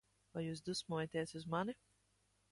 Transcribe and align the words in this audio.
Vai 0.35 0.41
jūs 0.43 0.63
dusmojaties 0.69 1.35
uz 1.41 1.45
mani? 1.57 1.77